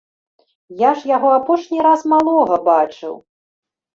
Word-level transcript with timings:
Я 0.79 0.93
ж 1.01 1.09
яго 1.15 1.29
апошні 1.39 1.77
раз 1.87 2.01
малога 2.13 2.55
бачыў! 2.69 3.13